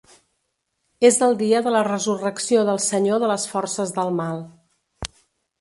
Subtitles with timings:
[1.09, 4.45] És el dia de la resurrecció del senyor de les forces del mal.